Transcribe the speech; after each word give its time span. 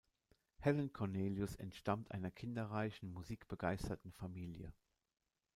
Helen 0.57 0.89
Cornelius 0.91 1.55
entstammt 1.55 2.09
einer 2.11 2.31
kinderreichen, 2.31 3.13
musikbegeisterten 3.13 4.11
Familie. 4.11 4.73